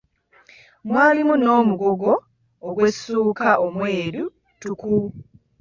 Mwalimu 0.87 1.33
n'omugogo 1.37 2.09
gw'essuuka 2.75 3.49
omweru 3.65 4.23
ttuku. 4.55 4.93